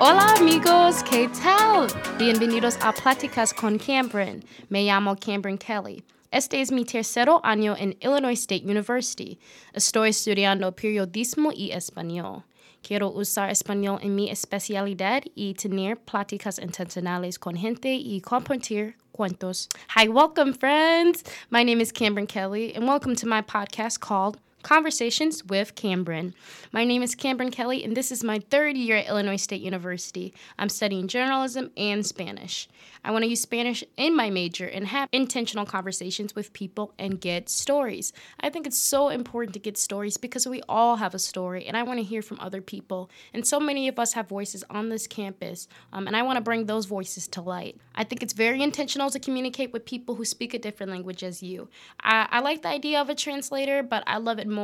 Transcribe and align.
Hola 0.00 0.32
amigos, 0.38 1.02
¿qué 1.02 1.28
tal? 1.42 1.88
Bienvenidos 2.18 2.78
a 2.80 2.92
Pláticas 2.92 3.52
con 3.52 3.78
Cameron. 3.78 4.44
Me 4.68 4.84
llamo 4.84 5.16
Cameron 5.16 5.58
Kelly. 5.58 6.04
Este 6.30 6.60
es 6.60 6.70
mi 6.70 6.84
tercero 6.84 7.40
año 7.42 7.74
en 7.76 7.96
Illinois 8.00 8.38
State 8.38 8.62
University. 8.64 9.40
Estoy 9.72 10.10
estudiando 10.10 10.70
periodismo 10.70 11.50
y 11.52 11.72
español. 11.72 12.44
Quiero 12.80 13.10
usar 13.10 13.50
español 13.50 13.98
en 14.00 14.14
mi 14.14 14.30
especialidad 14.30 15.24
y 15.34 15.54
tener 15.54 15.96
pláticas 15.96 16.60
intencionales 16.60 17.36
con 17.36 17.56
gente 17.56 17.92
y 17.92 18.20
compartir 18.20 18.94
cuentos. 19.10 19.68
Hi, 19.96 20.06
welcome, 20.06 20.52
friends. 20.52 21.24
My 21.50 21.64
name 21.64 21.80
is 21.80 21.90
Cameron 21.90 22.28
Kelly, 22.28 22.72
and 22.72 22.86
welcome 22.86 23.16
to 23.16 23.26
my 23.26 23.42
podcast 23.42 23.98
called 23.98 24.38
Conversations 24.68 25.42
with 25.46 25.74
Cameron. 25.76 26.34
My 26.72 26.84
name 26.84 27.02
is 27.02 27.14
Cameron 27.14 27.50
Kelly, 27.50 27.82
and 27.82 27.96
this 27.96 28.12
is 28.12 28.22
my 28.22 28.38
third 28.50 28.76
year 28.76 28.96
at 28.96 29.08
Illinois 29.08 29.36
State 29.36 29.62
University. 29.62 30.34
I'm 30.58 30.68
studying 30.68 31.08
journalism 31.08 31.70
and 31.74 32.04
Spanish. 32.04 32.68
I 33.02 33.10
want 33.10 33.22
to 33.22 33.30
use 33.30 33.40
Spanish 33.40 33.82
in 33.96 34.14
my 34.14 34.28
major 34.28 34.66
and 34.66 34.88
have 34.88 35.08
intentional 35.10 35.64
conversations 35.64 36.34
with 36.34 36.52
people 36.52 36.92
and 36.98 37.18
get 37.18 37.48
stories. 37.48 38.12
I 38.40 38.50
think 38.50 38.66
it's 38.66 38.76
so 38.76 39.08
important 39.08 39.54
to 39.54 39.58
get 39.58 39.78
stories 39.78 40.18
because 40.18 40.46
we 40.46 40.60
all 40.68 40.96
have 40.96 41.14
a 41.14 41.18
story, 41.18 41.64
and 41.64 41.74
I 41.74 41.82
want 41.82 42.00
to 42.00 42.04
hear 42.04 42.20
from 42.20 42.38
other 42.38 42.60
people. 42.60 43.08
And 43.32 43.46
so 43.46 43.58
many 43.58 43.88
of 43.88 43.98
us 43.98 44.12
have 44.12 44.28
voices 44.28 44.64
on 44.68 44.90
this 44.90 45.06
campus, 45.06 45.66
um, 45.94 46.06
and 46.06 46.14
I 46.14 46.20
want 46.20 46.36
to 46.36 46.42
bring 46.42 46.66
those 46.66 46.84
voices 46.84 47.26
to 47.28 47.40
light. 47.40 47.78
I 47.94 48.04
think 48.04 48.22
it's 48.22 48.34
very 48.34 48.62
intentional 48.62 49.08
to 49.08 49.18
communicate 49.18 49.72
with 49.72 49.86
people 49.86 50.16
who 50.16 50.26
speak 50.26 50.52
a 50.52 50.58
different 50.58 50.92
language 50.92 51.24
as 51.24 51.42
you. 51.42 51.70
I, 52.02 52.28
I 52.30 52.40
like 52.40 52.60
the 52.60 52.68
idea 52.68 53.00
of 53.00 53.08
a 53.08 53.14
translator, 53.14 53.82
but 53.82 54.04
I 54.06 54.18
love 54.18 54.38
it 54.38 54.46
more 54.46 54.57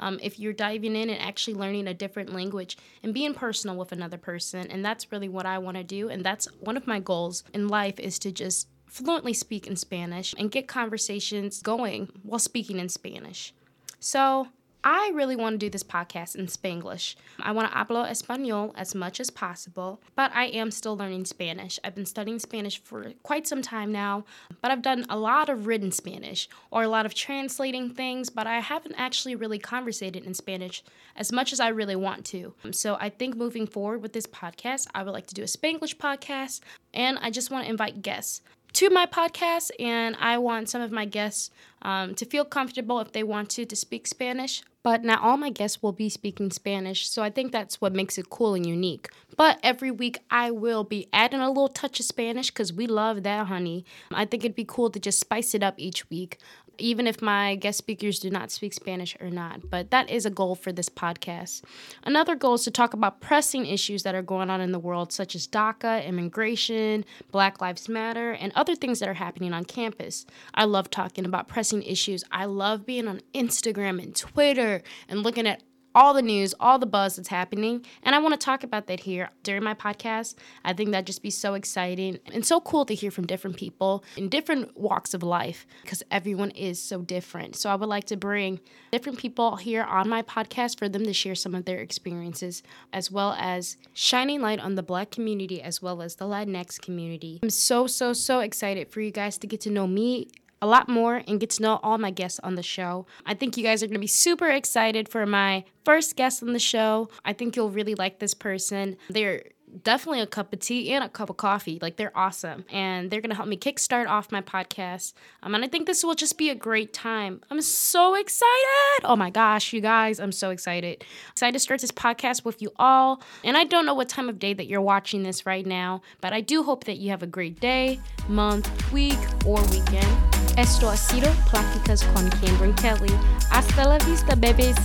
um, 0.00 0.18
if 0.22 0.38
you're 0.38 0.52
diving 0.52 0.96
in 0.96 1.10
and 1.10 1.20
actually 1.20 1.54
learning 1.54 1.86
a 1.86 1.94
different 1.94 2.32
language 2.32 2.76
and 3.02 3.14
being 3.14 3.34
personal 3.34 3.76
with 3.76 3.92
another 3.92 4.18
person. 4.18 4.70
And 4.70 4.84
that's 4.84 5.12
really 5.12 5.28
what 5.28 5.46
I 5.46 5.58
want 5.58 5.76
to 5.76 5.84
do. 5.84 6.08
And 6.08 6.24
that's 6.24 6.46
one 6.60 6.76
of 6.76 6.86
my 6.86 7.00
goals 7.00 7.44
in 7.52 7.68
life 7.68 7.98
is 7.98 8.18
to 8.20 8.32
just 8.32 8.68
fluently 8.86 9.32
speak 9.32 9.66
in 9.66 9.76
Spanish 9.76 10.34
and 10.38 10.50
get 10.50 10.68
conversations 10.68 11.60
going 11.60 12.08
while 12.22 12.38
speaking 12.38 12.78
in 12.78 12.88
Spanish. 12.88 13.52
So 14.00 14.48
I 14.88 15.10
really 15.14 15.34
want 15.34 15.54
to 15.54 15.58
do 15.58 15.68
this 15.68 15.82
podcast 15.82 16.36
in 16.36 16.46
Spanglish. 16.46 17.16
I 17.40 17.50
want 17.50 17.68
to 17.68 17.76
hablo 17.76 18.08
español 18.08 18.72
as 18.76 18.94
much 18.94 19.18
as 19.18 19.30
possible, 19.30 20.00
but 20.14 20.30
I 20.32 20.44
am 20.44 20.70
still 20.70 20.96
learning 20.96 21.24
Spanish. 21.24 21.80
I've 21.82 21.96
been 21.96 22.06
studying 22.06 22.38
Spanish 22.38 22.80
for 22.80 23.12
quite 23.24 23.48
some 23.48 23.62
time 23.62 23.90
now, 23.90 24.24
but 24.62 24.70
I've 24.70 24.82
done 24.82 25.04
a 25.10 25.18
lot 25.18 25.48
of 25.48 25.66
written 25.66 25.90
Spanish 25.90 26.48
or 26.70 26.84
a 26.84 26.88
lot 26.88 27.04
of 27.04 27.14
translating 27.14 27.90
things, 27.90 28.30
but 28.30 28.46
I 28.46 28.60
haven't 28.60 28.94
actually 28.96 29.34
really 29.34 29.58
conversated 29.58 30.24
in 30.24 30.34
Spanish 30.34 30.84
as 31.16 31.32
much 31.32 31.52
as 31.52 31.58
I 31.58 31.70
really 31.70 31.96
want 31.96 32.24
to. 32.26 32.54
So 32.70 32.96
I 33.00 33.08
think 33.08 33.34
moving 33.34 33.66
forward 33.66 34.02
with 34.02 34.12
this 34.12 34.28
podcast, 34.28 34.86
I 34.94 35.02
would 35.02 35.14
like 35.14 35.26
to 35.26 35.34
do 35.34 35.42
a 35.42 35.46
Spanglish 35.46 35.96
podcast, 35.96 36.60
and 36.94 37.18
I 37.20 37.30
just 37.30 37.50
want 37.50 37.64
to 37.64 37.70
invite 37.70 38.02
guests 38.02 38.40
to 38.74 38.90
my 38.90 39.06
podcast, 39.06 39.70
and 39.80 40.14
I 40.20 40.36
want 40.36 40.68
some 40.68 40.82
of 40.82 40.92
my 40.92 41.06
guests 41.06 41.50
um, 41.80 42.14
to 42.14 42.26
feel 42.26 42.44
comfortable 42.44 43.00
if 43.00 43.10
they 43.10 43.22
want 43.22 43.48
to 43.50 43.64
to 43.64 43.74
speak 43.74 44.06
Spanish. 44.06 44.62
But 44.86 45.02
not 45.02 45.20
all 45.20 45.36
my 45.36 45.50
guests 45.50 45.82
will 45.82 45.90
be 45.90 46.08
speaking 46.08 46.52
Spanish, 46.52 47.08
so 47.08 47.20
I 47.20 47.28
think 47.28 47.50
that's 47.50 47.80
what 47.80 47.92
makes 47.92 48.18
it 48.18 48.30
cool 48.30 48.54
and 48.54 48.64
unique. 48.64 49.08
But 49.36 49.58
every 49.60 49.90
week 49.90 50.20
I 50.30 50.52
will 50.52 50.84
be 50.84 51.08
adding 51.12 51.40
a 51.40 51.48
little 51.48 51.66
touch 51.66 51.98
of 51.98 52.06
Spanish 52.06 52.52
because 52.52 52.72
we 52.72 52.86
love 52.86 53.24
that, 53.24 53.48
honey. 53.48 53.84
I 54.12 54.26
think 54.26 54.44
it'd 54.44 54.54
be 54.54 54.64
cool 54.64 54.90
to 54.90 55.00
just 55.00 55.18
spice 55.18 55.56
it 55.56 55.64
up 55.64 55.74
each 55.76 56.08
week 56.08 56.38
even 56.78 57.06
if 57.06 57.22
my 57.22 57.56
guest 57.56 57.78
speakers 57.78 58.18
do 58.18 58.30
not 58.30 58.50
speak 58.50 58.72
Spanish 58.72 59.16
or 59.20 59.30
not. 59.30 59.70
But 59.70 59.90
that 59.90 60.10
is 60.10 60.26
a 60.26 60.30
goal 60.30 60.54
for 60.54 60.72
this 60.72 60.88
podcast. 60.88 61.62
Another 62.04 62.34
goal 62.34 62.54
is 62.54 62.64
to 62.64 62.70
talk 62.70 62.94
about 62.94 63.20
pressing 63.20 63.66
issues 63.66 64.02
that 64.02 64.14
are 64.14 64.22
going 64.22 64.50
on 64.50 64.60
in 64.60 64.72
the 64.72 64.78
world, 64.78 65.12
such 65.12 65.34
as 65.34 65.46
DACA, 65.46 66.06
immigration, 66.06 67.04
Black 67.30 67.60
Lives 67.60 67.88
Matter, 67.88 68.32
and 68.32 68.52
other 68.54 68.74
things 68.74 69.00
that 69.00 69.08
are 69.08 69.14
happening 69.14 69.52
on 69.52 69.64
campus. 69.64 70.26
I 70.54 70.64
love 70.64 70.90
talking 70.90 71.24
about 71.24 71.48
pressing 71.48 71.82
issues. 71.82 72.24
I 72.30 72.44
love 72.46 72.86
being 72.86 73.08
on 73.08 73.20
Instagram 73.34 74.02
and 74.02 74.14
Twitter 74.14 74.75
and 75.08 75.22
looking 75.22 75.46
at 75.46 75.62
all 75.96 76.12
the 76.12 76.22
news, 76.22 76.54
all 76.60 76.78
the 76.78 76.86
buzz 76.86 77.16
that's 77.16 77.28
happening. 77.28 77.84
And 78.02 78.14
I 78.14 78.18
want 78.18 78.38
to 78.38 78.44
talk 78.44 78.62
about 78.62 78.86
that 78.88 79.00
here 79.00 79.30
during 79.42 79.64
my 79.64 79.72
podcast. 79.72 80.34
I 80.62 80.74
think 80.74 80.90
that'd 80.90 81.06
just 81.06 81.22
be 81.22 81.30
so 81.30 81.54
exciting 81.54 82.18
and 82.32 82.44
so 82.44 82.60
cool 82.60 82.84
to 82.84 82.94
hear 82.94 83.10
from 83.10 83.26
different 83.26 83.56
people 83.56 84.04
in 84.14 84.28
different 84.28 84.76
walks 84.76 85.14
of 85.14 85.22
life 85.22 85.66
because 85.82 86.02
everyone 86.10 86.50
is 86.50 86.80
so 86.80 87.00
different. 87.00 87.56
So 87.56 87.70
I 87.70 87.76
would 87.76 87.88
like 87.88 88.04
to 88.04 88.16
bring 88.16 88.60
different 88.92 89.18
people 89.18 89.56
here 89.56 89.84
on 89.84 90.06
my 90.06 90.20
podcast 90.20 90.78
for 90.78 90.86
them 90.86 91.04
to 91.04 91.14
share 91.14 91.34
some 91.34 91.54
of 91.54 91.64
their 91.64 91.78
experiences 91.78 92.62
as 92.92 93.10
well 93.10 93.34
as 93.38 93.78
shining 93.94 94.42
light 94.42 94.60
on 94.60 94.74
the 94.74 94.82
black 94.82 95.10
community 95.10 95.62
as 95.62 95.80
well 95.80 96.02
as 96.02 96.16
the 96.16 96.26
Latinx 96.26 96.78
community. 96.78 97.40
I'm 97.42 97.48
so, 97.48 97.86
so, 97.86 98.12
so 98.12 98.40
excited 98.40 98.90
for 98.90 99.00
you 99.00 99.10
guys 99.10 99.38
to 99.38 99.46
get 99.46 99.62
to 99.62 99.70
know 99.70 99.86
me 99.86 100.28
a 100.62 100.66
lot 100.66 100.88
more 100.88 101.22
and 101.26 101.40
get 101.40 101.50
to 101.50 101.62
know 101.62 101.80
all 101.82 101.98
my 101.98 102.10
guests 102.10 102.40
on 102.42 102.54
the 102.54 102.62
show. 102.62 103.06
I 103.24 103.34
think 103.34 103.56
you 103.56 103.62
guys 103.62 103.82
are 103.82 103.86
going 103.86 103.94
to 103.94 104.00
be 104.00 104.06
super 104.06 104.48
excited 104.48 105.08
for 105.08 105.26
my 105.26 105.64
first 105.84 106.16
guest 106.16 106.42
on 106.42 106.52
the 106.52 106.58
show. 106.58 107.08
I 107.24 107.32
think 107.32 107.56
you'll 107.56 107.70
really 107.70 107.94
like 107.94 108.18
this 108.18 108.34
person. 108.34 108.96
They're 109.10 109.44
definitely 109.82 110.20
a 110.20 110.26
cup 110.26 110.52
of 110.52 110.60
tea 110.60 110.92
and 110.92 111.04
a 111.04 111.08
cup 111.08 111.30
of 111.30 111.36
coffee. 111.36 111.78
Like 111.80 111.96
they're 111.96 112.16
awesome, 112.16 112.64
and 112.70 113.10
they're 113.10 113.20
gonna 113.20 113.34
help 113.34 113.48
me 113.48 113.56
kickstart 113.56 114.08
off 114.08 114.32
my 114.32 114.40
podcast. 114.40 115.12
Um, 115.42 115.54
and 115.54 115.64
I 115.64 115.68
think 115.68 115.86
this 115.86 116.04
will 116.04 116.14
just 116.14 116.38
be 116.38 116.50
a 116.50 116.54
great 116.54 116.92
time. 116.92 117.40
I'm 117.50 117.60
so 117.60 118.14
excited! 118.14 119.04
Oh 119.04 119.16
my 119.16 119.30
gosh, 119.30 119.72
you 119.72 119.80
guys, 119.80 120.20
I'm 120.20 120.32
so 120.32 120.50
excited. 120.50 121.04
Excited 121.32 121.52
to 121.52 121.58
start 121.58 121.80
this 121.80 121.92
podcast 121.92 122.44
with 122.44 122.62
you 122.62 122.72
all. 122.76 123.22
And 123.44 123.56
I 123.56 123.64
don't 123.64 123.86
know 123.86 123.94
what 123.94 124.08
time 124.08 124.28
of 124.28 124.38
day 124.38 124.54
that 124.54 124.66
you're 124.66 124.80
watching 124.80 125.22
this 125.22 125.46
right 125.46 125.66
now, 125.66 126.02
but 126.20 126.32
I 126.32 126.40
do 126.40 126.62
hope 126.62 126.84
that 126.84 126.98
you 126.98 127.10
have 127.10 127.22
a 127.22 127.26
great 127.26 127.60
day, 127.60 128.00
month, 128.28 128.92
week, 128.92 129.18
or 129.44 129.62
weekend. 129.66 130.36
Esto 130.56 130.88
ha 130.88 130.96
sido 130.96 131.30
Pláticas 131.46 132.02
con 132.14 132.30
Cameron 132.40 132.74
Kelly. 132.74 133.12
Hasta 133.50 133.86
la 133.86 133.98
vista, 133.98 134.34
babies. 134.34 134.76